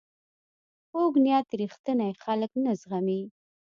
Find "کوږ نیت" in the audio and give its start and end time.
0.91-1.47